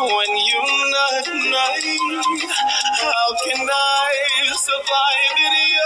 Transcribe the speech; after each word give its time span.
When 0.00 0.30
you're 0.36 0.90
not 0.90 1.26
mine, 1.28 2.22
how 3.00 3.28
can 3.44 3.68
I 3.70 4.12
survive 4.54 5.38
in? 5.46 5.77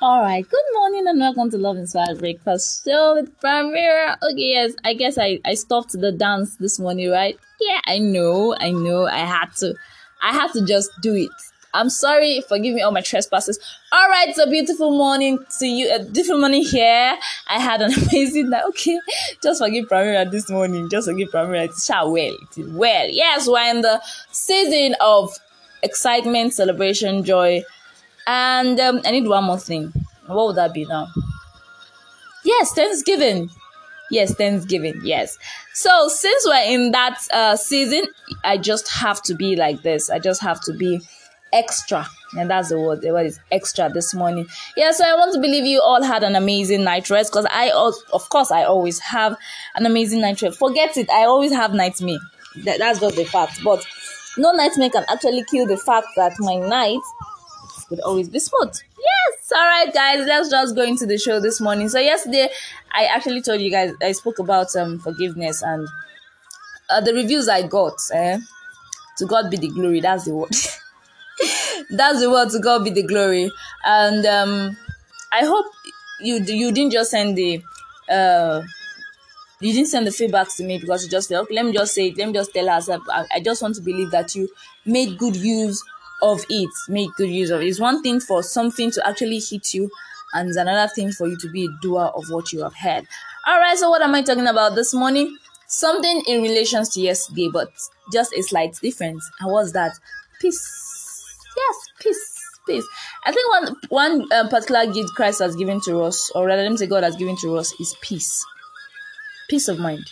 All 0.00 0.20
right, 0.20 0.48
good 0.48 0.64
morning 0.74 1.08
and 1.08 1.18
welcome 1.18 1.50
to 1.50 1.58
Love 1.58 1.76
Inspired 1.76 2.20
Breakfast 2.20 2.84
Show 2.84 3.16
with 3.16 3.36
Primera. 3.40 4.16
Okay, 4.22 4.52
yes, 4.52 4.74
I 4.84 4.94
guess 4.94 5.18
I, 5.18 5.40
I 5.44 5.54
stopped 5.54 5.90
the 5.90 6.12
dance 6.12 6.54
this 6.54 6.78
morning, 6.78 7.10
right? 7.10 7.36
Yeah, 7.60 7.80
I 7.84 7.98
know, 7.98 8.54
I 8.60 8.70
know, 8.70 9.06
I 9.06 9.18
had 9.18 9.46
to. 9.56 9.74
I 10.22 10.32
had 10.32 10.52
to 10.52 10.64
just 10.64 10.92
do 11.02 11.16
it. 11.16 11.30
I'm 11.74 11.90
sorry, 11.90 12.40
forgive 12.48 12.76
me 12.76 12.80
all 12.82 12.92
my 12.92 13.00
trespasses. 13.00 13.58
All 13.90 14.08
right, 14.08 14.28
it's 14.28 14.38
a 14.38 14.46
beautiful 14.48 14.96
morning 14.96 15.44
to 15.58 15.66
you, 15.66 15.92
a 15.92 16.04
different 16.04 16.42
morning 16.42 16.62
here. 16.62 17.18
I 17.48 17.58
had 17.58 17.82
an 17.82 17.92
amazing 18.10 18.50
night. 18.50 18.66
Okay, 18.68 19.00
just 19.42 19.60
forgive 19.60 19.88
Primera 19.88 20.30
this 20.30 20.48
morning. 20.48 20.88
Just 20.88 21.08
forgive 21.08 21.30
Primera. 21.30 21.64
It's 21.64 21.84
shall 21.84 22.12
well. 22.12 22.36
It 22.52 22.58
is 22.58 22.70
well. 22.70 23.08
Yes, 23.10 23.48
we're 23.48 23.68
in 23.68 23.80
the 23.80 24.00
season 24.30 24.94
of 25.00 25.36
excitement, 25.82 26.54
celebration, 26.54 27.24
joy 27.24 27.64
and 28.28 28.78
um, 28.78 29.00
I 29.06 29.10
need 29.10 29.26
one 29.26 29.44
more 29.44 29.58
thing. 29.58 29.92
What 30.26 30.48
would 30.48 30.56
that 30.56 30.74
be 30.74 30.84
now? 30.84 31.08
Yes, 32.44 32.72
Thanksgiving. 32.74 33.50
Yes, 34.10 34.34
Thanksgiving. 34.34 35.00
Yes. 35.02 35.38
So 35.72 36.08
since 36.08 36.46
we're 36.46 36.70
in 36.70 36.92
that 36.92 37.18
uh, 37.32 37.56
season, 37.56 38.04
I 38.44 38.58
just 38.58 38.88
have 38.92 39.22
to 39.22 39.34
be 39.34 39.56
like 39.56 39.82
this. 39.82 40.10
I 40.10 40.18
just 40.18 40.42
have 40.42 40.60
to 40.62 40.74
be 40.74 41.00
extra. 41.54 42.06
And 42.38 42.50
that's 42.50 42.68
the 42.68 42.78
word. 42.78 43.00
The 43.00 43.12
word 43.12 43.26
is 43.26 43.40
extra 43.50 43.88
this 43.88 44.14
morning. 44.14 44.46
Yeah, 44.76 44.92
so 44.92 45.04
I 45.04 45.14
want 45.14 45.32
to 45.32 45.40
believe 45.40 45.64
you 45.64 45.80
all 45.80 46.02
had 46.02 46.22
an 46.22 46.36
amazing 46.36 46.84
night 46.84 47.08
rest 47.08 47.32
because 47.32 47.46
I, 47.50 47.70
of 48.12 48.28
course, 48.28 48.50
I 48.50 48.64
always 48.64 48.98
have 48.98 49.38
an 49.74 49.86
amazing 49.86 50.20
night 50.20 50.42
rest. 50.42 50.58
Forget 50.58 50.98
it. 50.98 51.08
I 51.10 51.24
always 51.24 51.52
have 51.52 51.72
nightmare. 51.72 52.18
That, 52.64 52.78
that's 52.78 53.00
just 53.00 53.16
the 53.16 53.24
fact. 53.24 53.64
But 53.64 53.86
no 54.36 54.52
nightmare 54.52 54.90
can 54.90 55.04
actually 55.08 55.44
kill 55.50 55.66
the 55.66 55.78
fact 55.78 56.08
that 56.16 56.32
my 56.38 56.56
night 56.56 57.00
would 57.90 58.00
always 58.00 58.28
be 58.28 58.38
smooth. 58.38 58.74
Yes, 58.74 59.52
all 59.52 59.66
right, 59.66 59.92
guys. 59.92 60.26
Let's 60.26 60.50
just 60.50 60.74
go 60.74 60.82
into 60.82 61.06
the 61.06 61.18
show 61.18 61.40
this 61.40 61.60
morning. 61.60 61.88
So 61.88 61.98
yesterday, 61.98 62.48
I 62.92 63.04
actually 63.04 63.42
told 63.42 63.60
you 63.60 63.70
guys 63.70 63.92
I 64.02 64.12
spoke 64.12 64.38
about 64.38 64.74
um 64.76 64.98
forgiveness 64.98 65.62
and 65.62 65.88
uh, 66.90 67.00
the 67.00 67.14
reviews 67.14 67.48
I 67.48 67.66
got. 67.66 67.94
Eh? 68.12 68.38
To 69.18 69.26
God 69.26 69.50
be 69.50 69.56
the 69.56 69.68
glory. 69.68 70.00
That's 70.00 70.24
the 70.26 70.34
word. 70.34 70.50
That's 71.90 72.20
the 72.20 72.30
word. 72.30 72.50
To 72.50 72.60
God 72.60 72.84
be 72.84 72.90
the 72.90 73.02
glory. 73.02 73.50
And 73.84 74.24
um, 74.26 74.76
I 75.32 75.44
hope 75.44 75.66
you 76.20 76.36
you 76.36 76.72
didn't 76.72 76.92
just 76.92 77.10
send 77.10 77.36
the 77.36 77.62
uh 78.10 78.62
you 79.60 79.72
didn't 79.72 79.88
send 79.88 80.06
the 80.06 80.12
feedback 80.12 80.48
to 80.56 80.64
me 80.64 80.78
because 80.78 81.04
you 81.04 81.10
just 81.10 81.28
felt 81.28 81.44
okay, 81.44 81.54
let 81.54 81.66
me 81.66 81.72
just 81.72 81.94
say 81.94 82.08
it, 82.08 82.16
let 82.16 82.28
me 82.28 82.32
just 82.32 82.52
tell 82.52 82.68
us 82.68 82.88
I, 82.88 82.98
I 83.34 83.40
just 83.40 83.60
want 83.60 83.74
to 83.76 83.80
believe 83.82 84.10
that 84.12 84.34
you 84.34 84.48
made 84.84 85.18
good 85.18 85.36
use 85.36 85.82
of 86.22 86.44
it 86.48 86.70
make 86.88 87.10
good 87.16 87.30
use 87.30 87.50
of 87.50 87.60
it. 87.60 87.66
It's 87.66 87.80
one 87.80 88.02
thing 88.02 88.20
for 88.20 88.42
something 88.42 88.90
to 88.92 89.06
actually 89.06 89.38
hit 89.40 89.74
you 89.74 89.90
and 90.34 90.48
it's 90.48 90.56
another 90.58 90.92
thing 90.92 91.12
for 91.12 91.26
you 91.28 91.36
to 91.38 91.48
be 91.50 91.64
a 91.64 91.68
doer 91.80 92.10
of 92.14 92.24
what 92.30 92.52
you 92.52 92.62
have 92.62 92.74
heard. 92.74 93.06
All 93.46 93.58
right 93.58 93.76
so 93.76 93.90
what 93.90 94.02
am 94.02 94.14
i 94.14 94.22
talking 94.22 94.46
about 94.46 94.74
this 94.74 94.92
morning? 94.92 95.36
Something 95.66 96.22
in 96.26 96.42
relations 96.42 96.88
to 96.90 97.00
yesterday 97.00 97.48
but 97.52 97.68
just 98.12 98.32
a 98.34 98.42
slight 98.42 98.74
difference. 98.80 99.28
And 99.40 99.52
what's 99.52 99.72
that? 99.72 99.92
Peace. 100.40 101.36
Yes 101.56 101.76
peace 102.00 102.34
peace. 102.66 102.84
I 103.24 103.32
think 103.32 103.50
one 103.50 103.76
one 103.88 104.32
um, 104.32 104.48
particular 104.48 104.86
gift 104.92 105.10
christ 105.16 105.40
has 105.40 105.56
given 105.56 105.80
to 105.82 106.02
us 106.02 106.30
or 106.34 106.46
rather 106.46 106.62
let 106.62 106.70
me 106.70 106.76
say 106.76 106.86
god 106.86 107.02
has 107.02 107.16
given 107.16 107.36
to 107.38 107.56
us 107.56 107.72
is 107.80 107.96
peace. 108.02 108.44
Peace 109.48 109.68
of 109.68 109.78
mind. 109.78 110.04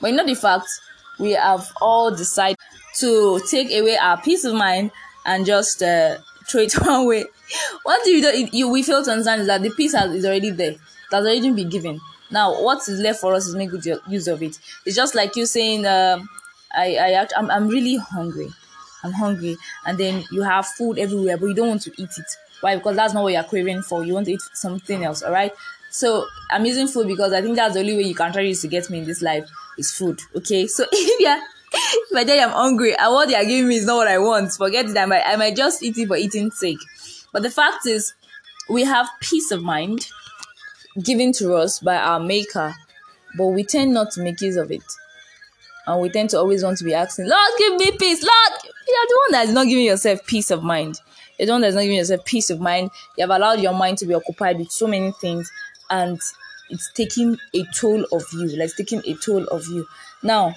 But 0.00 0.10
you 0.10 0.16
know 0.16 0.26
the 0.26 0.34
fact 0.34 0.66
we 1.18 1.32
have 1.32 1.70
all 1.80 2.14
decided 2.14 2.58
to 2.98 3.40
take 3.50 3.72
away 3.72 3.96
our 3.96 4.20
peace 4.20 4.44
of 4.44 4.54
mind 4.54 4.90
and 5.26 5.44
just 5.44 5.82
uh, 5.82 6.16
throw 6.48 6.62
it 6.62 6.72
one 6.80 7.06
way. 7.06 7.26
What 7.82 8.02
do 8.04 8.10
you 8.10 8.22
do? 8.22 8.48
You 8.56 8.68
we 8.70 8.82
fail 8.82 9.04
to 9.04 9.10
understand 9.10 9.42
is 9.42 9.46
that 9.48 9.62
the 9.62 9.70
peace 9.70 9.92
has, 9.94 10.12
is 10.14 10.24
already 10.24 10.50
there. 10.50 10.72
It 10.72 10.78
has 11.12 11.24
already 11.24 11.50
been 11.50 11.68
given. 11.68 12.00
Now, 12.30 12.62
what 12.62 12.88
is 12.88 12.98
left 13.00 13.20
for 13.20 13.34
us 13.34 13.46
is 13.46 13.54
make 13.54 13.70
good 13.70 13.84
use 14.08 14.26
of 14.26 14.42
it. 14.42 14.58
It's 14.84 14.96
just 14.96 15.14
like 15.14 15.36
you 15.36 15.46
saying, 15.46 15.84
uh, 15.86 16.18
"I, 16.74 16.96
I, 16.96 17.26
I'm, 17.36 17.50
I'm 17.50 17.68
really 17.68 17.96
hungry. 17.96 18.48
I'm 19.04 19.12
hungry," 19.12 19.56
and 19.86 19.98
then 19.98 20.24
you 20.32 20.42
have 20.42 20.66
food 20.66 20.98
everywhere, 20.98 21.36
but 21.36 21.46
you 21.46 21.54
don't 21.54 21.68
want 21.68 21.82
to 21.82 21.92
eat 22.02 22.10
it. 22.16 22.36
Why? 22.60 22.76
Because 22.76 22.96
that's 22.96 23.14
not 23.14 23.22
what 23.22 23.32
you're 23.32 23.44
craving 23.44 23.82
for. 23.82 24.04
You 24.04 24.14
want 24.14 24.26
to 24.26 24.32
eat 24.32 24.40
something 24.54 25.04
else. 25.04 25.22
All 25.22 25.32
right. 25.32 25.52
So 25.90 26.26
I'm 26.50 26.64
using 26.66 26.88
food 26.88 27.06
because 27.06 27.32
I 27.32 27.42
think 27.42 27.56
that's 27.56 27.74
the 27.74 27.80
only 27.80 27.96
way 27.96 28.02
you 28.02 28.14
can 28.14 28.32
try 28.32 28.50
to 28.52 28.68
get 28.68 28.90
me 28.90 28.98
in 28.98 29.04
this 29.04 29.22
life 29.22 29.48
is 29.78 29.92
food. 29.92 30.20
Okay. 30.34 30.66
So 30.66 30.84
if 30.92 31.20
you're 31.20 31.38
if 31.76 32.16
I 32.16 32.24
tell 32.24 32.36
you 32.36 32.42
I'm 32.42 32.50
hungry 32.50 32.96
and 32.96 33.12
what 33.12 33.28
they 33.28 33.34
are 33.34 33.44
giving 33.44 33.68
me 33.68 33.76
is 33.76 33.86
not 33.86 33.96
what 33.96 34.08
I 34.08 34.18
want, 34.18 34.52
forget 34.52 34.86
it. 34.86 34.96
I 34.96 35.06
might, 35.06 35.22
I 35.24 35.36
might 35.36 35.56
just 35.56 35.82
eat 35.82 35.98
it 35.98 36.08
for 36.08 36.16
eating 36.16 36.50
sake. 36.50 36.78
But 37.32 37.42
the 37.42 37.50
fact 37.50 37.86
is, 37.86 38.14
we 38.68 38.84
have 38.84 39.08
peace 39.20 39.50
of 39.50 39.62
mind 39.62 40.08
given 41.02 41.32
to 41.32 41.54
us 41.54 41.80
by 41.80 41.96
our 41.96 42.18
Maker, 42.18 42.74
but 43.36 43.48
we 43.48 43.64
tend 43.64 43.92
not 43.92 44.10
to 44.12 44.22
make 44.22 44.40
use 44.40 44.56
of 44.56 44.70
it. 44.70 44.82
And 45.86 46.00
we 46.00 46.08
tend 46.08 46.30
to 46.30 46.38
always 46.38 46.64
want 46.64 46.78
to 46.78 46.84
be 46.84 46.94
asking, 46.94 47.28
Lord, 47.28 47.50
give 47.58 47.74
me 47.76 47.92
peace. 47.92 48.22
Lord, 48.22 48.62
you're 48.64 49.06
the 49.08 49.20
one 49.26 49.32
that 49.32 49.48
is 49.48 49.54
not 49.54 49.66
giving 49.66 49.84
yourself 49.84 50.26
peace 50.26 50.50
of 50.50 50.62
mind. 50.62 51.00
You're 51.38 51.46
the 51.46 51.52
one 51.52 51.60
that's 51.60 51.74
not 51.74 51.82
giving 51.82 51.98
yourself 51.98 52.24
peace 52.24 52.50
of 52.50 52.60
mind. 52.60 52.90
You 53.16 53.22
have 53.22 53.30
allowed 53.30 53.60
your 53.60 53.74
mind 53.74 53.98
to 53.98 54.06
be 54.06 54.14
occupied 54.14 54.58
with 54.58 54.72
so 54.72 54.88
many 54.88 55.12
things, 55.12 55.50
and 55.90 56.18
it's 56.70 56.90
taking 56.92 57.38
a 57.54 57.64
toll 57.74 58.04
of 58.10 58.24
you. 58.32 58.46
Like 58.48 58.70
it's 58.70 58.76
taking 58.76 59.02
a 59.06 59.14
toll 59.14 59.44
of 59.44 59.66
you. 59.68 59.86
Now, 60.22 60.54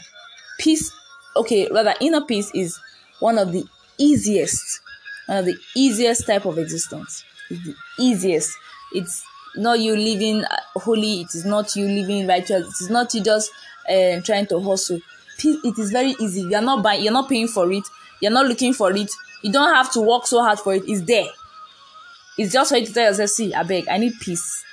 peace 0.57 0.91
okay 1.39 1.67
rather 1.71 1.93
inner 2.01 2.21
peace 2.21 2.51
is 2.53 2.79
one 3.19 3.37
of 3.37 3.51
the 3.51 3.65
easiest 3.97 4.81
one 5.27 5.37
of 5.39 5.45
the 5.45 5.55
easiest 5.75 6.25
type 6.25 6.45
of 6.45 6.57
existence. 6.57 7.23
It's 7.51 7.63
the 7.63 7.75
easiest. 7.99 8.57
It's 8.93 9.23
not 9.55 9.79
you 9.79 9.95
living 9.95 10.43
holy. 10.75 11.21
It 11.21 11.35
is 11.35 11.45
not 11.45 11.75
you 11.75 11.85
living 11.87 12.27
righteous. 12.27 12.65
It 12.67 12.83
is 12.85 12.89
not 12.89 13.13
you 13.13 13.23
just 13.23 13.51
uh, 13.87 14.21
trying 14.21 14.47
to 14.47 14.59
hustle. 14.59 14.99
It 15.43 15.77
is 15.77 15.91
very 15.91 16.15
easy. 16.19 16.41
You're 16.41 16.61
not 16.61 16.83
buying 16.83 17.03
you're 17.03 17.13
not 17.13 17.29
paying 17.29 17.47
for 17.47 17.71
it. 17.71 17.83
You're 18.21 18.31
not 18.31 18.47
looking 18.47 18.73
for 18.73 18.91
it. 18.91 19.09
You 19.43 19.51
don't 19.51 19.73
have 19.73 19.91
to 19.93 20.01
work 20.01 20.25
so 20.25 20.43
hard 20.43 20.59
for 20.59 20.73
it. 20.73 20.83
It's 20.87 21.01
there. 21.01 21.27
It's 22.37 22.51
just 22.51 22.71
for 22.71 22.77
you 22.77 22.85
to 22.87 22.93
tell 22.93 23.05
yourself 23.09 23.29
see 23.29 23.53
i 23.53 23.63
beg. 23.63 23.87
I 23.87 23.97
need 23.97 24.13
peace. 24.19 24.63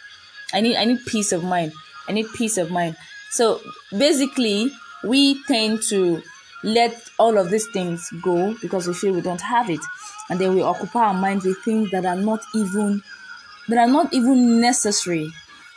I 0.54 0.60
need 0.62 0.76
i 0.76 0.84
need 0.84 1.04
peace 1.06 1.32
of 1.32 1.44
mind. 1.44 1.72
I 2.08 2.12
need 2.12 2.26
peace 2.34 2.56
of 2.56 2.70
mind. 2.70 2.96
So 3.30 3.60
basically 3.96 4.72
we 5.04 5.42
tend 5.44 5.82
to 5.90 6.22
let 6.62 7.08
all 7.18 7.38
of 7.38 7.50
these 7.50 7.66
things 7.68 8.10
go 8.22 8.54
because 8.60 8.86
we 8.88 8.94
feel 8.94 9.14
we 9.14 9.20
don't 9.20 9.40
have 9.40 9.70
it. 9.70 9.80
And 10.28 10.40
then 10.40 10.54
we 10.54 10.62
occupy 10.62 11.06
our 11.06 11.14
minds 11.14 11.44
with 11.44 11.58
things 11.64 11.90
that 11.90 12.04
are 12.04 12.16
not 12.16 12.40
even 12.54 13.02
that 13.68 13.78
are 13.78 13.90
not 13.92 14.12
even 14.12 14.60
necessary. 14.60 15.30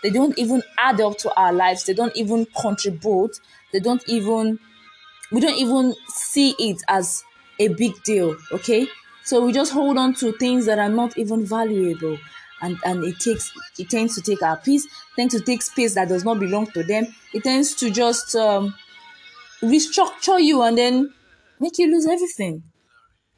They 0.04 0.10
don't 0.10 0.38
even 0.38 0.64
add 0.78 1.02
up 1.02 1.18
to 1.20 1.34
our 1.36 1.52
lives. 1.52 1.86
They 1.86 1.94
don't 1.94 2.16
even 2.16 2.48
contribute. 2.60 3.40
They 3.72 3.80
don't 3.80 4.04
even 4.08 4.60
we 5.32 5.42
don't 5.42 5.58
even 5.58 5.94
see 6.08 6.56
it 6.60 6.82
as 6.88 7.24
a 7.60 7.68
big 7.70 8.02
deal 8.04 8.36
okay? 8.52 8.88
So 9.26 9.46
we 9.46 9.54
just 9.54 9.74
hold 9.74 9.98
on 9.98 10.14
to 10.16 10.32
things 10.34 10.66
that 10.66 10.80
are 10.80 10.90
not 10.90 11.18
even 11.18 11.46
valuable. 11.46 12.18
And 12.62 12.78
and 12.84 13.04
it 13.04 13.20
takes 13.20 13.52
it 13.78 13.90
tends 13.90 14.16
to 14.16 14.22
take 14.22 14.42
our 14.42 14.58
peace. 14.58 14.88
Tends 15.16 15.34
to 15.36 15.42
take 15.42 15.62
space 15.62 15.96
that 15.96 16.10
does 16.10 16.26
not 16.26 16.40
belong 16.40 16.68
to 16.72 16.84
them. 16.84 17.08
It 17.34 17.44
tends 17.44 17.76
to 17.76 17.90
just 17.92 18.36
um, 18.36 18.74
restructure 19.62 20.42
you 20.42 20.62
and 20.62 20.78
then 20.78 21.14
make 21.60 21.78
you 21.78 21.92
lose 21.92 22.06
everything. 22.06 22.64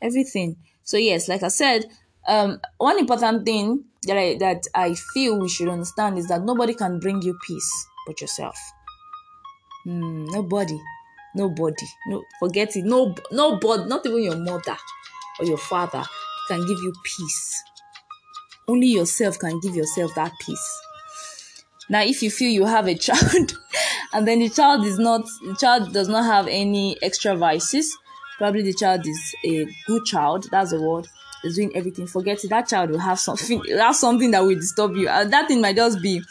Everything. 0.02 0.58
So 0.84 0.98
yes, 0.98 1.28
like 1.28 1.44
I 1.44 1.50
said, 1.50 1.86
um, 2.28 2.60
one 2.78 3.00
important 3.00 3.46
thing 3.46 3.86
that 4.04 4.18
I 4.18 4.36
that 4.40 4.64
I 4.74 4.94
feel 4.94 5.40
we 5.40 5.50
should 5.50 5.70
understand 5.70 6.18
is 6.18 6.28
that 6.28 6.44
nobody 6.44 6.74
can 6.74 7.00
bring 7.00 7.22
you 7.22 7.38
peace 7.46 7.88
but 8.08 8.20
yourself. 8.22 8.58
Mm, 9.88 10.32
nobody, 10.32 10.80
nobody, 11.36 11.86
no, 12.08 12.24
forget 12.40 12.76
it. 12.76 12.86
No, 12.86 13.16
nobody, 13.32 13.86
not 13.86 14.06
even 14.06 14.24
your 14.24 14.38
mother 14.38 14.78
or 15.40 15.46
your 15.46 15.58
father 15.58 16.04
can 16.48 16.60
give 16.60 16.78
you 16.80 16.94
peace. 17.04 17.64
Only 18.68 18.88
yourself 18.88 19.40
can 19.40 19.60
give 19.60 19.76
yourself 19.76 20.14
that 20.16 20.32
peace. 20.40 20.82
Now, 21.90 22.04
if 22.04 22.22
you 22.24 22.30
feel 22.32 22.50
you 22.52 22.66
have 22.66 22.88
a 22.88 22.96
child 23.08 23.54
and 24.14 24.28
then 24.28 24.40
the 24.40 24.50
child 24.50 24.86
is 24.86 25.00
not 25.00 25.22
the 25.46 25.56
child 25.60 25.94
does 25.94 26.08
not 26.08 26.26
have 26.26 26.48
any 26.48 26.98
extra 27.02 27.36
vices 27.36 27.98
probably 28.38 28.62
the 28.62 28.74
child 28.74 29.06
is 29.06 29.36
a 29.46 29.66
good 29.88 30.04
child 30.06 30.48
that's 30.52 30.72
the 30.72 30.82
word 30.82 31.08
is 31.44 31.56
doing 31.56 31.72
everything 31.76 32.06
forget 32.08 32.44
it 32.44 32.50
that 32.50 32.68
child 32.68 32.90
will 32.90 33.00
have 33.00 33.20
something 33.20 33.64
have 33.78 33.96
something 33.96 34.32
that 34.32 34.42
will 34.44 34.56
disturb 34.56 34.96
you 34.96 35.08
and 35.08 35.32
that 35.32 35.48
thing 35.48 35.62
might 35.62 35.76
just 35.76 36.02
be 36.02 36.22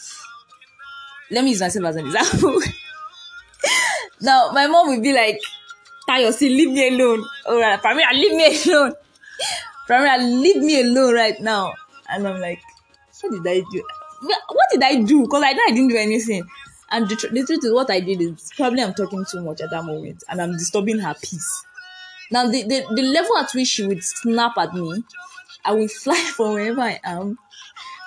let 1.30 1.44
me 1.44 1.50
use 1.50 1.60
myself 1.60 1.86
as 1.86 1.96
an 1.96 2.06
example. 2.06 2.60
now, 4.20 4.50
my 4.52 4.66
mom 4.66 4.88
will 4.88 5.00
be 5.00 5.12
like, 5.12 5.38
Tayo, 6.08 6.32
see, 6.32 6.48
leave 6.48 6.70
me 6.70 6.88
alone. 6.88 7.24
All 7.46 7.60
right, 7.60 7.80
Primera, 7.80 8.12
leave 8.12 8.34
me 8.34 8.58
alone. 8.64 8.94
Primera, 9.88 10.18
leave 10.18 10.62
me 10.62 10.80
alone 10.82 11.14
right 11.14 11.40
now. 11.40 11.72
And 12.08 12.26
I'm 12.26 12.40
like, 12.40 12.60
what 13.22 13.30
did 13.30 13.46
I 13.46 13.62
do? 13.70 13.82
What 14.22 14.66
did 14.72 14.82
I 14.82 14.96
do? 15.02 15.22
Because 15.22 15.42
I 15.44 15.52
know 15.52 15.62
I 15.68 15.70
didn't 15.70 15.88
do 15.88 15.96
anything. 15.96 16.42
And 16.92 17.08
the, 17.08 17.16
tr- 17.16 17.28
the 17.28 17.44
truth 17.44 17.64
is, 17.64 17.72
what 17.72 17.90
I 17.90 18.00
did 18.00 18.20
is 18.20 18.50
probably 18.56 18.82
I'm 18.82 18.94
talking 18.94 19.24
too 19.30 19.42
much 19.42 19.60
at 19.60 19.70
that 19.70 19.84
moment 19.84 20.24
and 20.28 20.42
I'm 20.42 20.52
disturbing 20.52 20.98
her 20.98 21.14
peace. 21.14 21.64
Now, 22.32 22.46
the, 22.46 22.62
the, 22.62 22.84
the 22.94 23.02
level 23.02 23.36
at 23.38 23.52
which 23.54 23.68
she 23.68 23.86
would 23.86 24.02
snap 24.02 24.58
at 24.58 24.74
me, 24.74 25.04
I 25.64 25.72
will 25.72 25.88
fly 26.02 26.16
from 26.34 26.54
wherever 26.54 26.80
I 26.80 26.98
am 27.04 27.38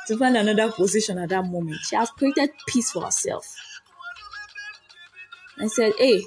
to 0.08 0.18
find 0.18 0.36
another 0.36 0.72
position 0.72 1.18
at 1.18 1.30
that 1.30 1.46
moment. 1.46 1.80
She 1.84 1.96
has 1.96 2.10
created 2.12 2.52
peace 2.68 2.92
for 2.92 3.04
herself. 3.04 3.56
I 5.60 5.68
said, 5.68 5.94
Hey, 5.98 6.22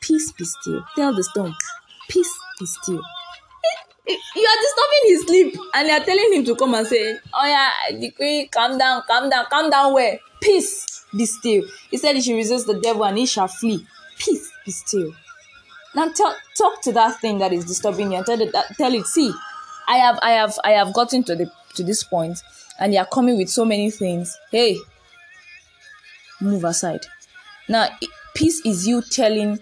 peace 0.00 0.30
be 0.32 0.44
still. 0.44 0.84
Tell 0.94 1.12
the 1.12 1.24
storm, 1.24 1.54
peace 2.08 2.32
be 2.60 2.66
still. 2.66 3.00
Eh, 3.00 4.12
eh, 4.12 4.16
you 4.36 4.46
are 4.46 4.60
disturbing 4.62 5.04
his 5.06 5.22
sleep 5.22 5.60
and 5.74 5.88
you 5.88 5.94
are 5.94 6.04
telling 6.04 6.32
him 6.34 6.44
to 6.44 6.54
come 6.54 6.74
and 6.74 6.86
say, 6.86 7.16
Oh, 7.34 7.46
yeah, 7.46 7.98
decree, 7.98 8.48
calm 8.52 8.78
down, 8.78 9.02
calm 9.08 9.28
down, 9.28 9.46
calm 9.50 9.70
down, 9.70 9.92
where? 9.92 10.20
Peace 10.40 10.95
be 11.16 11.26
still. 11.26 11.64
He 11.90 11.96
said 11.98 12.16
he 12.16 12.22
should 12.22 12.34
resist 12.34 12.66
the 12.66 12.80
devil 12.80 13.04
and 13.04 13.18
he 13.18 13.26
shall 13.26 13.48
flee. 13.48 13.86
Peace 14.18 14.50
be 14.64 14.72
still. 14.72 15.12
Now 15.94 16.08
tell, 16.10 16.34
talk 16.56 16.82
to 16.82 16.92
that 16.92 17.20
thing 17.20 17.38
that 17.38 17.52
is 17.52 17.64
disturbing 17.64 18.12
you 18.12 18.18
and 18.18 18.26
tell 18.26 18.40
it, 18.40 18.54
tell 18.76 18.92
it, 18.94 19.06
see, 19.06 19.32
I 19.88 19.96
have, 19.96 20.18
I 20.22 20.30
have, 20.32 20.58
I 20.64 20.70
have 20.72 20.92
gotten 20.92 21.22
to 21.24 21.36
the 21.36 21.50
to 21.76 21.84
this 21.84 22.02
point 22.02 22.38
and 22.78 22.92
you 22.92 22.98
are 22.98 23.06
coming 23.06 23.36
with 23.36 23.48
so 23.48 23.64
many 23.64 23.90
things. 23.90 24.36
Hey, 24.50 24.78
move 26.40 26.64
aside. 26.64 27.06
Now, 27.68 27.88
peace 28.34 28.64
is 28.64 28.86
you 28.86 29.02
telling 29.02 29.58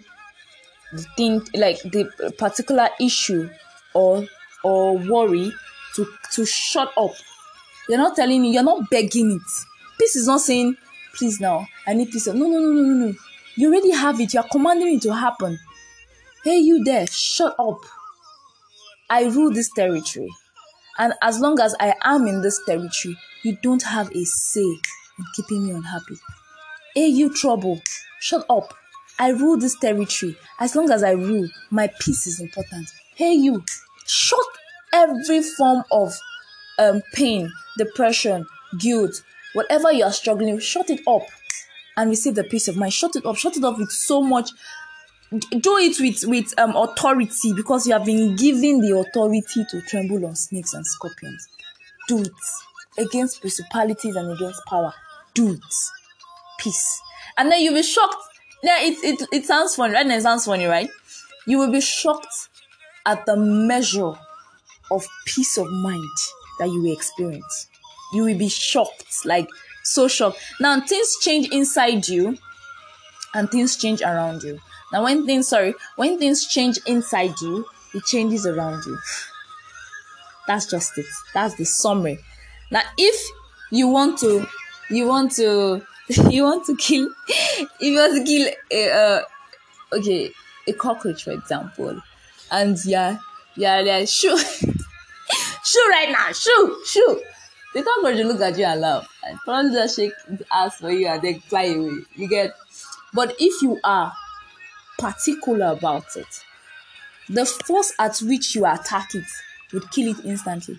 the 0.93 1.07
thing, 1.17 1.43
like 1.55 1.81
the 1.83 2.33
particular 2.39 2.89
issue 3.01 3.49
or 3.95 4.27
or 4.63 4.97
worry 4.99 5.53
to 5.97 6.07
to 6.33 6.45
shut 6.45 6.91
up. 6.97 7.13
You're 7.89 7.99
not 7.99 8.17
telling 8.17 8.43
me. 8.43 8.53
you're 8.53 8.63
not 8.63 8.89
begging 8.91 9.33
it. 9.33 9.67
Peace 9.99 10.17
is 10.17 10.27
not 10.27 10.41
saying, 10.41 10.77
please 11.15 11.41
now, 11.41 11.67
I 11.87 11.95
need 11.95 12.11
peace. 12.11 12.27
No, 12.27 12.35
no, 12.35 12.47
no, 12.47 12.73
no, 12.73 12.83
no, 12.83 13.07
no. 13.07 13.15
You 13.57 13.69
already 13.69 13.93
have 13.93 14.21
it. 14.21 14.35
You're 14.35 14.43
commanding 14.51 14.97
it 14.97 15.03
to 15.03 15.15
happen. 15.15 15.59
Hey, 16.45 16.59
you 16.59 16.83
there, 16.85 17.07
shut 17.07 17.55
up. 17.59 17.79
I 19.09 19.25
rule 19.25 19.53
this 19.53 19.71
territory. 19.71 20.31
And 20.99 21.15
as 21.23 21.41
long 21.41 21.61
as 21.61 21.75
I 21.81 21.95
am 22.03 22.27
in 22.27 22.43
this 22.43 22.61
territory, 22.67 23.17
you 23.43 23.57
don't 23.63 23.83
have 23.83 24.11
a 24.15 24.25
say 24.25 24.61
in 24.61 25.25
keeping 25.35 25.67
me 25.67 25.73
unhappy. 25.73 26.17
Hey, 26.95 27.07
you 27.07 27.33
trouble, 27.33 27.81
shut 28.21 28.45
up. 28.49 28.75
I 29.19 29.31
rule 29.31 29.57
this 29.57 29.79
territory. 29.79 30.37
As 30.61 30.75
long 30.75 30.91
as 30.91 31.03
I 31.03 31.13
rule, 31.13 31.49
my 31.71 31.89
peace 32.01 32.27
is 32.27 32.41
important. 32.41 32.89
Hey, 33.15 33.33
you, 33.35 33.65
shut 34.07 34.47
every 34.93 35.43
form 35.43 35.85
of 35.91 36.17
um, 36.79 37.03
pain, 37.13 37.51
depression, 37.79 38.47
guilt, 38.79 39.23
whatever 39.55 39.91
you 39.93 40.05
are 40.05 40.13
struggling 40.13 40.55
with, 40.55 40.63
shut 40.63 40.91
it 40.91 41.01
up 41.07 41.23
and 41.97 42.11
receive 42.11 42.35
the 42.35 42.45
peace 42.45 42.69
of 42.69 42.77
mind. 42.77 42.93
Shut 42.93 43.17
it 43.17 43.25
up. 43.25 43.37
Shut 43.37 43.57
it 43.57 43.65
up 43.65 43.79
with 43.79 43.91
so 43.91 44.21
much. 44.23 44.51
Do 45.31 45.79
it 45.79 45.99
with 45.99 46.25
with 46.29 46.55
um 46.59 46.77
authority 46.77 47.53
because 47.57 47.87
you 47.87 47.93
have 47.93 48.05
been 48.05 48.37
given 48.37 48.81
the 48.81 48.97
authority 48.97 49.65
to 49.71 49.81
tremble 49.83 50.25
on 50.27 50.37
snakes 50.37 50.75
and 50.75 50.87
scorpions. 50.87 51.49
Do 52.09 52.19
it 52.21 52.33
against 52.99 53.41
principalities 53.41 54.15
and 54.17 54.31
against 54.31 54.61
power. 54.67 54.93
Do 55.35 55.55
it. 55.55 55.61
Peace. 56.59 57.01
And 57.37 57.51
then 57.51 57.61
you'll 57.63 57.75
be 57.75 57.83
shocked. 57.83 58.17
Yeah 58.63 58.81
it, 58.81 59.03
it 59.03 59.29
it 59.33 59.45
sounds 59.47 59.75
funny. 59.75 59.95
Right 59.95 60.07
now 60.07 60.17
it 60.17 60.23
sounds 60.23 60.45
funny 60.45 60.67
right? 60.67 60.91
You 61.47 61.59
will 61.59 61.73
be 61.73 61.81
shocked 61.81 62.49
at 63.07 63.27
the 63.27 63.37
measure 63.37 64.13
of 64.91 65.07
peace 65.27 65.59
of 65.59 65.71
mind 65.71 66.05
that 66.59 66.69
you 66.69 66.83
will 66.83 66.93
experience 66.93 67.69
you 68.13 68.23
will 68.25 68.39
be 68.39 68.49
shocked 68.49 69.25
like 69.25 69.49
so 69.83 70.09
shocked 70.09 70.39
now 70.61 70.81
things 70.81 71.17
change 71.21 71.49
inside 71.51 72.07
you 72.09 72.37
and 73.35 73.51
things 73.51 73.77
change 73.77 74.01
around 74.03 74.43
you 74.43 74.61
now, 74.95 75.03
when 75.03 75.27
things, 75.27 75.49
sorry, 75.49 75.75
when 75.97 76.21
things 76.21 76.47
change 76.47 76.79
inside 76.87 77.35
you, 77.41 77.67
it 77.95 78.05
changes 78.05 78.47
around 78.47 78.85
you. 78.87 78.97
That's 80.47 80.67
just 80.67 80.97
it. 80.97 81.07
That's 81.35 81.57
the 81.57 81.65
summary. 81.65 82.21
Now, 82.71 82.83
if 82.97 83.31
you 83.73 83.89
want 83.89 84.21
to, 84.21 84.47
you 84.91 85.09
want 85.09 85.33
to, 85.33 85.85
you 86.31 86.45
want 86.45 86.65
to 86.67 86.77
kill, 86.77 87.09
if 87.27 87.69
you 87.81 87.99
want 87.99 88.15
to 88.15 88.25
kill 88.25 88.53
a, 88.71 88.93
uh, 88.93 89.97
okay, 89.97 90.31
a 90.69 90.73
cockroach, 90.73 91.25
for 91.25 91.33
example, 91.33 92.01
and 92.53 92.79
yeah, 92.85 93.19
yeah, 93.57 93.81
yeah, 93.81 94.05
shoot 94.05 94.39
shoot 95.65 95.89
right 95.91 96.11
now, 96.13 96.31
shoo, 96.31 96.77
shoo. 97.75 97.81
The 97.81 97.83
cockroach 97.83 98.17
will 98.17 98.27
look 98.33 98.41
at 98.41 98.59
you 98.59 98.65
and 98.65 98.81
laugh, 98.81 99.09
and 99.27 99.39
probably 99.41 99.73
just 99.73 99.97
shake 99.97 100.13
the 100.29 100.45
ass 100.53 100.77
for 100.77 100.91
you 100.91 101.09
and 101.09 101.23
then 101.23 101.41
fly 101.41 101.65
away. 101.65 102.03
You 102.15 102.29
get, 102.29 102.55
but 103.13 103.35
if 103.39 103.63
you 103.63 103.79
are 103.85 104.13
particular 104.99 105.67
about 105.73 106.17
it. 106.17 106.45
The 107.29 107.47
force 107.47 107.93
at 107.99 108.19
which 108.19 108.55
you 108.55 108.67
attack 108.67 109.15
it 109.15 109.25
would 109.73 109.91
kill 109.91 110.11
it 110.11 110.25
instantly. 110.25 110.79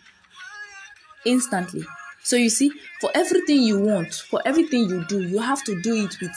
Instantly. 1.25 1.83
So 2.23 2.35
you 2.35 2.49
see, 2.49 2.71
for 3.01 3.09
everything 3.15 3.63
you 3.63 3.79
want, 3.79 4.13
for 4.13 4.41
everything 4.45 4.89
you 4.89 5.05
do, 5.05 5.21
you 5.21 5.39
have 5.39 5.63
to 5.65 5.81
do 5.81 5.95
it 5.95 6.15
with 6.21 6.31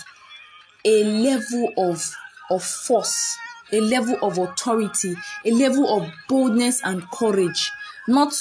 a 0.85 1.05
level 1.05 1.73
of, 1.77 2.15
of 2.51 2.63
force, 2.63 3.37
a 3.73 3.81
level 3.81 4.17
of 4.23 4.39
authority, 4.39 5.15
a 5.45 5.51
level 5.51 5.97
of 5.97 6.11
boldness 6.29 6.83
and 6.85 7.09
courage. 7.11 7.71
Not, 8.07 8.33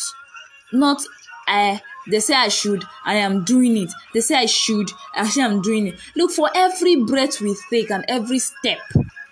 not, 0.71 1.01
uh, 1.47 1.77
they 2.09 2.19
say 2.19 2.33
I 2.35 2.47
should, 2.47 2.83
I 3.05 3.15
am 3.15 3.43
doing 3.43 3.77
it. 3.77 3.91
They 4.13 4.21
say 4.21 4.35
I 4.35 4.45
should, 4.45 4.89
I 5.13 5.27
say 5.27 5.43
I'm 5.43 5.61
doing 5.61 5.87
it. 5.87 5.99
Look, 6.15 6.31
for 6.31 6.49
every 6.55 6.95
breath 6.95 7.41
we 7.41 7.55
take 7.69 7.91
and 7.91 8.05
every 8.07 8.39
step 8.39 8.79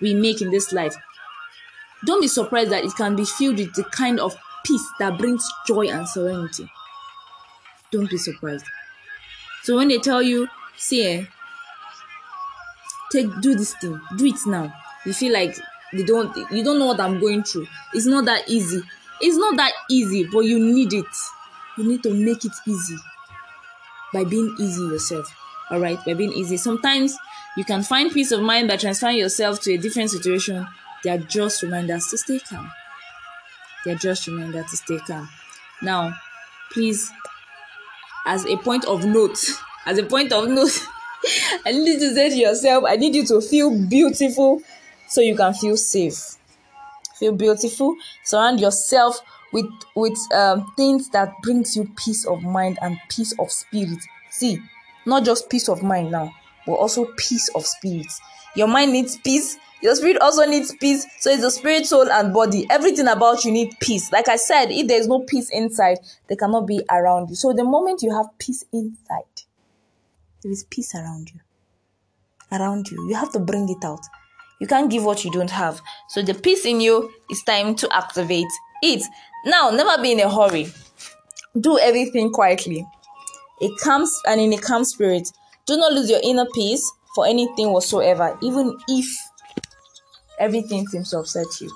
we 0.02 0.14
make 0.14 0.42
in 0.42 0.52
this 0.52 0.74
life. 0.74 0.96
Don't 2.06 2.22
be 2.22 2.28
surprised 2.28 2.72
that 2.72 2.84
it 2.84 2.96
can 2.96 3.16
be 3.16 3.26
filled 3.26 3.58
with 3.58 3.74
the 3.74 3.84
kind 3.86 4.20
of 4.20 4.36
peace 4.66 4.86
that 5.00 5.18
brings 5.18 5.48
joy 5.66 5.88
and 5.88 6.08
serenity. 6.08 6.70
Don't 7.92 8.10
be 8.10 8.18
surprised. 8.18 8.66
So 9.64 9.76
when 9.78 9.88
they 9.88 9.98
tell 9.98 10.22
you, 10.22 10.48
see, 10.78 11.04
eh, 11.06 11.26
take 13.12 13.28
do 13.42 13.56
this 13.56 13.74
thing, 13.76 14.00
do 14.18 14.26
it 14.26 14.36
now. 14.46 14.74
You 15.06 15.14
feel 15.14 15.34
like 15.34 15.58
they 15.94 16.04
don't 16.04 16.36
you 16.52 16.64
don't 16.64 16.80
know 16.80 16.88
what 16.88 17.00
I'm 17.00 17.20
going 17.20 17.44
through. 17.44 17.68
It's 17.94 18.06
not 18.06 18.26
that 18.26 18.48
easy. 18.50 18.82
It's 19.22 19.38
not 19.38 19.56
that 19.58 19.72
easy, 19.90 20.26
but 20.32 20.42
you 20.42 20.60
need 20.60 20.94
it. 20.94 21.06
You 21.78 21.84
need 21.88 22.04
to 22.04 22.14
make 22.14 22.46
it 22.46 22.54
easy 22.66 22.98
by 24.14 24.24
being 24.24 24.56
easy 24.60 24.82
yourself. 24.82 25.34
All 25.70 25.80
right, 25.80 26.04
by 26.06 26.14
being 26.14 26.32
easy. 26.34 26.58
Sometimes 26.58 27.18
you 27.58 27.66
can 27.66 27.84
find 27.84 28.12
peace 28.12 28.32
of 28.32 28.42
mind 28.42 28.68
by 28.68 28.78
transferring 28.78 29.18
yourself 29.18 29.60
to 29.62 29.74
a 29.74 29.78
different 29.78 30.12
situation. 30.12 30.66
They 31.04 31.10
are 31.12 31.18
just 31.18 31.64
reminders 31.64 32.08
to 32.08 32.18
stay 32.18 32.40
calm. 32.40 32.72
They 33.84 33.92
are 33.92 33.98
just 33.98 34.28
reminders 34.28 34.70
to 34.72 34.78
stay 34.78 35.00
calm. 35.00 35.30
Now, 35.82 36.14
please, 36.72 37.12
as 38.26 38.46
a 38.46 38.58
point 38.58 38.86
of 38.86 39.06
note, 39.06 39.38
as 39.86 39.98
a 39.98 40.04
point 40.04 40.32
of 40.34 40.48
note, 40.48 40.86
I 41.66 41.72
need 41.72 41.88
you 41.88 42.00
to 42.00 42.14
say 42.14 42.30
to 42.30 42.36
yourself, 42.36 42.84
I 42.88 42.96
need 42.96 43.16
you 43.16 43.26
to 43.28 43.42
feel 43.42 43.78
beautiful 43.88 44.62
so 45.08 45.22
you 45.22 45.36
can 45.36 45.54
feel 45.54 45.78
safe. 45.78 46.36
Feel 47.20 47.34
beautiful. 47.34 47.96
Surround 48.24 48.60
yourself 48.60 49.20
with 49.56 49.72
with 49.96 50.18
um, 50.34 50.72
things 50.76 51.10
that 51.12 51.32
brings 51.42 51.76
you 51.78 51.90
peace 51.96 52.26
of 52.26 52.44
mind 52.44 52.78
and 52.82 53.00
peace 53.10 53.34
of 53.40 53.50
spirit. 53.50 54.00
See, 54.30 54.60
not 55.06 55.24
just 55.24 55.50
peace 55.50 55.70
of 55.70 55.82
mind 55.82 56.12
now 56.12 56.32
but 56.66 56.74
also 56.74 57.06
peace 57.18 57.50
of 57.56 57.66
spirit. 57.66 58.08
Your 58.56 58.68
mind 58.68 58.92
needs 58.94 59.18
peace. 59.18 59.58
Your 59.82 59.96
spirit 59.96 60.20
also 60.22 60.46
needs 60.46 60.74
peace. 60.80 61.06
So 61.20 61.30
it's 61.30 61.42
the 61.42 61.52
spirit, 61.52 61.86
soul, 61.86 62.10
and 62.10 62.34
body. 62.34 62.66
Everything 62.70 63.08
about 63.08 63.46
you 63.46 63.52
need 63.52 63.76
peace. 63.80 64.12
Like 64.12 64.30
I 64.30 64.38
said, 64.38 64.72
if 64.72 64.88
there 64.88 65.00
is 65.00 65.08
no 65.08 65.20
peace 65.20 65.50
inside, 65.52 66.00
there 66.28 66.38
cannot 66.38 66.66
be 66.66 66.82
around 66.90 67.30
you. 67.30 67.36
So 67.36 67.54
the 67.54 67.64
moment 67.64 68.02
you 68.02 68.16
have 68.16 68.28
peace 68.40 68.64
inside, 68.74 69.44
there 70.42 70.52
is 70.52 70.64
peace 70.64 70.96
around 70.96 71.32
you. 71.34 71.40
Around 72.52 72.90
you. 72.90 73.08
You 73.10 73.16
have 73.16 73.32
to 73.34 73.40
bring 73.40 73.70
it 73.70 73.84
out. 73.86 74.02
You 74.60 74.68
can't 74.68 74.90
give 74.90 75.04
what 75.04 75.26
you 75.26 75.32
don't 75.32 75.52
have. 75.52 75.82
So 76.10 76.22
the 76.22 76.34
peace 76.34 76.66
in 76.66 76.80
you 76.80 77.12
is 77.30 77.44
time 77.44 77.76
to 77.76 77.94
activate 77.94 78.48
it. 78.82 79.04
Now, 79.46 79.70
never 79.70 80.02
be 80.02 80.12
in 80.14 80.20
a 80.20 80.30
hurry. 80.30 80.72
Do 81.60 81.80
everything 81.80 82.32
quietly. 82.32 82.86
A 83.62 83.70
calm 83.84 84.06
and 84.28 84.42
in 84.42 84.54
a 84.54 84.58
calm 84.58 84.84
spirit. 84.84 85.32
Do 85.66 85.78
not 85.78 85.94
lose 85.94 86.10
your 86.10 86.20
inner 86.24 86.46
peace 86.54 86.92
for 87.16 87.26
anything 87.26 87.72
whatsoever, 87.72 88.38
even 88.42 88.78
if 88.88 89.06
everything 90.40 90.88
seems 90.88 91.12
to 91.12 91.20
upset 91.20 91.46
you. 91.62 91.72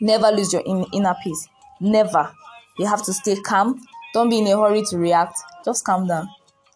Never 0.00 0.28
lose 0.28 0.52
your 0.52 0.62
in- 0.66 0.86
inner 0.92 1.16
peace. 1.22 1.48
Never. 1.80 2.30
You 2.78 2.86
have 2.86 3.02
to 3.04 3.12
stay 3.12 3.36
calm. 3.40 3.80
Don't 4.12 4.28
be 4.28 4.38
in 4.38 4.46
a 4.46 4.56
hurry 4.56 4.82
to 4.90 4.98
react. 4.98 5.38
Just 5.64 5.84
calm 5.84 6.06
down. 6.06 6.28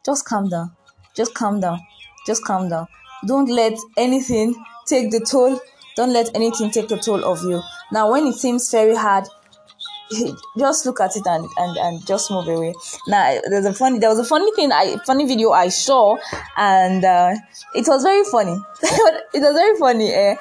Just 0.05 0.25
calm 0.25 0.49
down. 0.49 0.73
Just 1.15 1.35
calm 1.35 1.61
down. 1.61 1.81
just 2.27 2.45
calm 2.45 2.69
down. 2.69 2.87
Don't 3.27 3.49
let 3.51 3.73
anything 3.97 4.55
take 4.87 5.11
the 5.11 5.21
toll. 5.21 5.59
Don't 5.99 6.13
let 6.13 6.31
anything 6.37 6.71
take 6.71 6.87
the 6.87 6.97
toll 6.97 7.25
of 7.25 7.43
you. 7.43 7.61
Now, 7.91 8.13
when 8.13 8.25
it 8.29 8.35
seems 8.35 8.71
very 8.71 8.95
hard, 8.95 9.25
just 10.57 10.87
look 10.87 11.01
at 11.01 11.17
it 11.17 11.27
and, 11.27 11.45
and, 11.57 11.77
and 11.77 12.07
just 12.07 12.31
move 12.31 12.47
away. 12.47 12.73
Now, 13.09 13.41
there's 13.51 13.65
a 13.65 13.75
funny, 13.75 13.99
there 13.99 14.09
was 14.09 14.21
a 14.21 14.25
funny 14.25 14.49
thing, 14.55 14.71
I 14.71 14.99
funny 15.05 15.27
video 15.27 15.51
I 15.51 15.71
saw, 15.71 16.17
and 16.57 17.05
uh, 17.05 17.35
it 17.75 17.89
was 17.89 18.05
very 18.05 18.23
funny. 18.31 18.57
it 19.35 19.41
was 19.43 19.55
very 19.55 19.77
funny, 19.77 20.13
eh? 20.15 20.37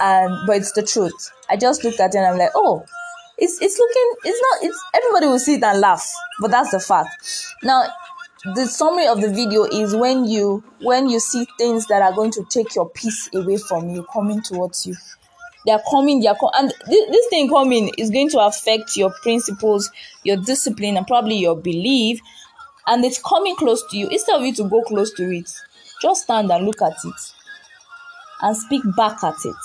and 0.00 0.46
but 0.46 0.58
it's 0.58 0.70
the 0.70 0.84
truth. 0.84 1.32
I 1.50 1.56
just 1.56 1.82
looked 1.82 1.98
at 1.98 2.14
it 2.14 2.18
and 2.18 2.26
I'm 2.28 2.38
like, 2.38 2.52
oh, 2.54 2.84
it's 3.38 3.60
it's 3.60 3.80
looking, 3.80 4.12
it's 4.22 4.40
not, 4.40 4.70
it's 4.70 4.84
everybody 4.94 5.26
will 5.26 5.40
see 5.40 5.54
it 5.54 5.64
and 5.64 5.80
laugh, 5.80 6.08
but 6.40 6.52
that's 6.52 6.70
the 6.70 6.78
fact. 6.78 7.08
Now, 7.64 7.88
the 8.54 8.66
summary 8.66 9.06
of 9.08 9.20
the 9.20 9.28
video 9.28 9.64
is 9.64 9.94
when 9.96 10.24
you 10.24 10.62
when 10.80 11.08
you 11.08 11.18
see 11.18 11.46
things 11.58 11.86
that 11.86 12.02
are 12.02 12.12
going 12.12 12.30
to 12.30 12.44
take 12.48 12.74
your 12.74 12.88
peace 12.88 13.28
away 13.34 13.56
from 13.56 13.90
you 13.90 14.06
coming 14.12 14.40
towards 14.42 14.86
you. 14.86 14.94
They 15.64 15.72
are 15.72 15.82
coming 15.90 16.20
they 16.20 16.28
are 16.28 16.36
com- 16.38 16.50
and 16.54 16.70
this, 16.86 17.10
this 17.10 17.26
thing 17.28 17.48
coming 17.48 17.90
is 17.98 18.10
going 18.10 18.28
to 18.30 18.40
affect 18.40 18.96
your 18.96 19.12
principles 19.22 19.90
your 20.22 20.36
discipline 20.36 20.96
and 20.96 21.06
probably 21.06 21.36
your 21.36 21.56
belief. 21.56 22.20
And 22.86 23.04
it's 23.04 23.20
coming 23.20 23.56
close 23.56 23.82
to 23.90 23.96
you. 23.96 24.08
Instead 24.08 24.36
of 24.36 24.42
you 24.42 24.54
to 24.54 24.68
go 24.68 24.82
close 24.82 25.12
to 25.14 25.24
it 25.24 25.50
just 26.00 26.24
stand 26.24 26.52
and 26.52 26.66
look 26.66 26.82
at 26.82 26.92
it 27.04 27.32
and 28.42 28.56
speak 28.56 28.82
back 28.96 29.24
at 29.24 29.44
it. 29.44 29.56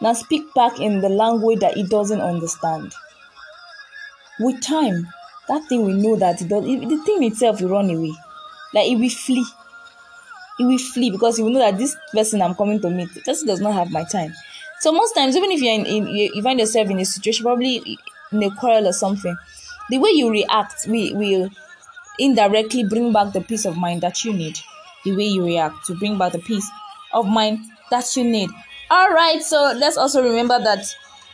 Now 0.00 0.14
speak 0.14 0.54
back 0.54 0.80
in 0.80 1.00
the 1.00 1.08
language 1.08 1.60
that 1.60 1.76
it 1.76 1.90
doesn't 1.90 2.20
understand. 2.20 2.94
With 4.38 4.62
time 4.62 5.08
that 5.50 5.64
thing 5.68 5.82
will 5.84 5.94
know 5.94 6.14
that 6.16 6.40
it 6.40 6.48
does 6.48 6.64
it, 6.64 6.88
the 6.88 6.96
thing 7.04 7.24
itself 7.24 7.60
will 7.60 7.70
run 7.70 7.90
away. 7.90 8.12
Like 8.72 8.88
it 8.88 8.96
will 8.96 9.10
flee. 9.10 9.44
It 10.60 10.64
will 10.64 10.78
flee 10.78 11.10
because 11.10 11.38
you 11.38 11.44
will 11.44 11.52
know 11.52 11.58
that 11.58 11.76
this 11.76 11.96
person 12.12 12.40
i'm 12.40 12.54
coming 12.54 12.80
to 12.80 12.88
meet 12.90 13.08
person 13.24 13.48
does 13.48 13.60
not 13.60 13.74
have 13.74 13.90
my 13.90 14.04
time. 14.04 14.32
So 14.78 14.92
most 14.92 15.12
times 15.12 15.36
even 15.36 15.50
if 15.50 15.60
you're 15.60 15.74
in, 15.74 15.86
in 15.86 16.06
you 16.06 16.42
find 16.42 16.60
yourself 16.60 16.88
in 16.88 17.00
a 17.00 17.04
situation 17.04 17.44
probably 17.44 17.98
in 18.30 18.42
a 18.44 18.54
quarrel 18.54 18.86
or 18.86 18.92
something 18.92 19.36
the 19.90 19.98
way 19.98 20.10
you 20.10 20.30
react 20.30 20.86
will 20.86 21.16
will 21.16 21.50
indirectly 22.20 22.84
bring 22.84 23.12
back 23.12 23.32
the 23.32 23.40
peace 23.40 23.64
of 23.64 23.76
mind 23.76 24.02
that 24.02 24.24
you 24.24 24.32
need. 24.32 24.56
The 25.04 25.16
way 25.16 25.24
you 25.24 25.44
react 25.44 25.86
to 25.86 25.96
bring 25.96 26.16
back 26.16 26.32
the 26.32 26.38
peace 26.38 26.68
of 27.12 27.26
mind 27.26 27.58
that 27.90 28.16
you 28.16 28.22
need. 28.22 28.50
All 28.88 29.08
right 29.08 29.42
so 29.42 29.72
let's 29.76 29.96
also 29.96 30.22
remember 30.22 30.62
that 30.62 30.84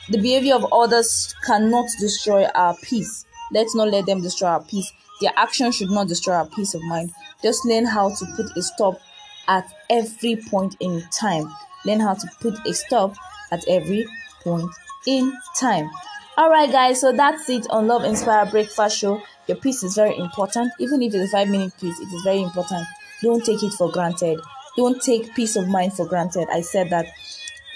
the 0.08 0.18
behavior 0.18 0.54
of 0.54 0.72
others 0.72 1.34
cannot 1.44 1.86
destroy 2.00 2.44
our 2.54 2.74
peace 2.80 3.26
Let's 3.52 3.74
not 3.74 3.88
let 3.88 4.06
them 4.06 4.22
destroy 4.22 4.48
our 4.48 4.62
peace. 4.62 4.92
Their 5.20 5.32
actions 5.36 5.76
should 5.76 5.90
not 5.90 6.08
destroy 6.08 6.34
our 6.34 6.46
peace 6.46 6.74
of 6.74 6.82
mind. 6.82 7.12
Just 7.42 7.64
learn 7.64 7.86
how 7.86 8.10
to 8.14 8.26
put 8.36 8.56
a 8.56 8.62
stop 8.62 9.00
at 9.48 9.66
every 9.88 10.36
point 10.36 10.76
in 10.80 11.02
time. 11.10 11.52
Learn 11.84 12.00
how 12.00 12.14
to 12.14 12.26
put 12.40 12.54
a 12.66 12.74
stop 12.74 13.14
at 13.52 13.66
every 13.68 14.06
point 14.42 14.70
in 15.06 15.32
time. 15.56 15.90
All 16.36 16.50
right, 16.50 16.70
guys, 16.70 17.00
so 17.00 17.12
that's 17.12 17.48
it 17.48 17.66
on 17.70 17.86
Love 17.86 18.04
Inspire 18.04 18.46
Breakfast 18.46 18.98
Show. 18.98 19.22
Your 19.46 19.56
peace 19.56 19.82
is 19.82 19.94
very 19.94 20.16
important. 20.18 20.72
Even 20.78 21.00
if 21.02 21.14
it's 21.14 21.32
a 21.32 21.36
five 21.36 21.48
minute 21.48 21.72
peace, 21.80 21.98
it 21.98 22.12
is 22.12 22.22
very 22.22 22.42
important. 22.42 22.86
Don't 23.22 23.44
take 23.44 23.62
it 23.62 23.72
for 23.72 23.90
granted. 23.90 24.38
Don't 24.76 25.00
take 25.00 25.34
peace 25.34 25.56
of 25.56 25.68
mind 25.68 25.94
for 25.94 26.04
granted. 26.04 26.48
I 26.52 26.60
said 26.60 26.90
that 26.90 27.06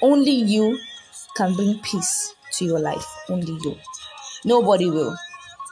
only 0.02 0.32
you 0.32 0.78
can 1.36 1.54
bring 1.54 1.78
peace 1.78 2.34
to 2.54 2.64
your 2.64 2.80
life. 2.80 3.06
Only 3.28 3.58
you. 3.62 3.76
Nobody 4.44 4.90
will. 4.90 5.16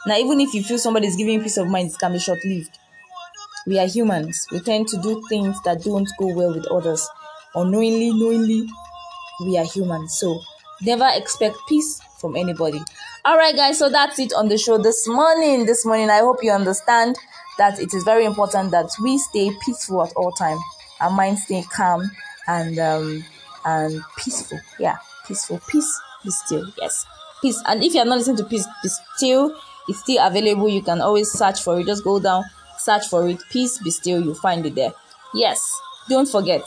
Now, 0.05 0.17
even 0.17 0.39
if 0.41 0.53
you 0.53 0.63
feel 0.63 0.77
somebody 0.77 1.07
is 1.07 1.15
giving 1.15 1.33
you 1.35 1.41
peace 1.41 1.57
of 1.57 1.67
mind, 1.67 1.91
it 1.91 1.99
can 1.99 2.13
be 2.13 2.19
short 2.19 2.39
lived. 2.45 2.77
We 3.67 3.79
are 3.79 3.87
humans. 3.87 4.47
We 4.51 4.59
tend 4.61 4.87
to 4.89 4.97
do 5.01 5.21
things 5.29 5.57
that 5.63 5.83
don't 5.83 6.07
go 6.17 6.33
well 6.33 6.53
with 6.53 6.65
others. 6.67 7.07
Unknowingly, 7.55 8.11
knowingly, 8.13 8.67
we 9.45 9.57
are 9.57 9.65
humans. 9.65 10.17
So 10.17 10.39
never 10.81 11.07
expect 11.13 11.57
peace 11.67 12.01
from 12.19 12.35
anybody. 12.35 12.81
All 13.25 13.37
right, 13.37 13.55
guys. 13.55 13.77
So 13.77 13.89
that's 13.89 14.17
it 14.19 14.33
on 14.33 14.47
the 14.47 14.57
show 14.57 14.77
this 14.77 15.07
morning. 15.07 15.65
This 15.65 15.85
morning, 15.85 16.09
I 16.09 16.19
hope 16.19 16.37
you 16.41 16.51
understand 16.51 17.15
that 17.57 17.79
it 17.79 17.93
is 17.93 18.03
very 18.03 18.25
important 18.25 18.71
that 18.71 18.89
we 19.03 19.17
stay 19.17 19.51
peaceful 19.65 20.03
at 20.03 20.13
all 20.13 20.31
time. 20.31 20.57
Our 21.01 21.11
minds 21.11 21.43
stay 21.43 21.63
calm 21.63 22.09
and 22.47 22.79
um 22.79 23.23
and 23.65 24.01
peaceful. 24.17 24.59
Yeah, 24.79 24.97
peaceful. 25.27 25.59
Peace. 25.67 26.01
Be 26.23 26.31
still. 26.31 26.65
Yes, 26.77 27.05
peace. 27.41 27.61
And 27.65 27.83
if 27.83 27.93
you 27.93 28.01
are 28.01 28.05
not 28.05 28.17
listening 28.17 28.37
to 28.37 28.45
peace, 28.45 28.65
be 28.83 28.89
still 29.17 29.55
it's 29.89 29.99
still 29.99 30.25
available. 30.25 30.69
You 30.69 30.81
can 30.81 31.01
always 31.01 31.31
search 31.31 31.61
for 31.61 31.79
it. 31.79 31.87
Just 31.87 32.03
go 32.03 32.19
down, 32.19 32.43
search 32.77 33.07
for 33.07 33.27
it. 33.27 33.41
Peace 33.49 33.77
be 33.79 33.91
still. 33.91 34.23
You'll 34.23 34.35
find 34.35 34.65
it 34.65 34.75
there. 34.75 34.93
Yes. 35.33 35.59
Don't 36.07 36.27
forget. 36.27 36.61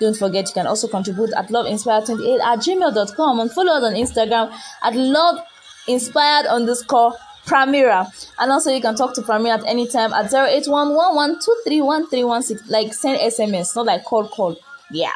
Don't 0.00 0.16
forget 0.16 0.48
you 0.48 0.54
can 0.54 0.66
also 0.66 0.88
contribute 0.88 1.32
at 1.34 1.48
loveinspired28 1.48 2.40
at 2.40 2.58
gmail.com 2.58 3.40
and 3.40 3.52
follow 3.52 3.72
us 3.72 3.84
on 3.84 3.94
Instagram 3.94 4.50
at 4.82 4.94
loveinspired 4.94 6.48
underscore 6.48 7.14
Primera. 7.46 8.06
And 8.38 8.52
also 8.52 8.70
you 8.72 8.80
can 8.80 8.94
talk 8.96 9.14
to 9.14 9.22
Primera 9.22 9.58
at 9.58 9.64
any 9.66 9.86
time 9.86 10.12
at 10.12 10.30
08111231316. 10.30 12.68
Like 12.68 12.92
send 12.94 13.20
SMS, 13.20 13.76
not 13.76 13.86
like 13.86 14.04
call 14.04 14.26
call. 14.28 14.56
Yeah. 14.90 15.12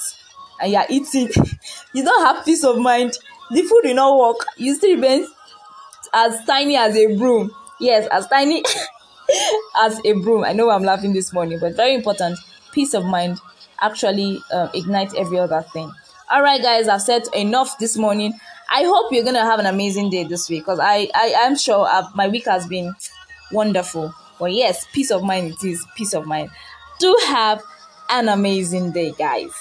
and 0.61 0.71
you 0.71 0.77
are 0.77 0.85
eating, 0.89 1.29
you 1.93 2.03
don't 2.05 2.23
have 2.25 2.45
peace 2.45 2.63
of 2.63 2.77
mind 2.77 3.17
the 3.51 3.61
food 3.63 3.81
will 3.83 3.95
not 3.95 4.17
work. 4.17 4.45
You 4.57 4.75
still 4.75 4.95
remain 4.95 5.27
as 6.13 6.43
tiny 6.45 6.75
as 6.77 6.95
a 6.95 7.15
broom. 7.17 7.51
Yes 7.79 8.07
as 8.11 8.27
tiny 8.27 8.63
as 9.77 9.99
a 10.05 10.13
broom. 10.13 10.43
I 10.43 10.53
know 10.53 10.69
i'm 10.69 10.83
laughing 10.83 11.13
this 11.13 11.33
morning 11.33 11.59
but 11.59 11.75
very 11.75 11.93
important. 11.95 12.37
Peace 12.71 12.93
of 12.93 13.05
mind 13.05 13.39
actually 13.81 14.39
uh, 14.51 14.69
ignite 14.73 15.13
every 15.15 15.39
other 15.39 15.61
thing. 15.73 15.91
All 16.31 16.41
right 16.41 16.61
guys 16.61 16.87
i've 16.87 17.01
said 17.01 17.23
enough 17.35 17.77
this 17.79 17.97
morning. 17.97 18.33
I 18.69 18.83
hope 18.83 19.11
you're 19.11 19.23
gonna 19.23 19.45
have 19.45 19.59
an 19.59 19.67
amazing 19.67 20.09
day 20.09 20.23
this 20.23 20.49
week 20.49 20.63
because 20.63 20.79
i 20.79 21.09
i 21.15 21.27
am 21.45 21.55
sure 21.55 21.85
I've, 21.87 22.15
my 22.15 22.27
week 22.27 22.45
has 22.45 22.67
been 22.67 22.95
wonderful. 23.51 24.13
But 24.39 24.53
yes 24.53 24.85
peace 24.93 25.11
of 25.11 25.23
mind 25.23 25.51
it 25.53 25.63
is 25.67 25.85
peace 25.95 26.13
of 26.13 26.25
mind. 26.25 26.49
Do 26.99 27.15
have 27.27 27.61
an 28.09 28.29
amazing 28.29 28.91
day 28.91 29.11
guys 29.11 29.51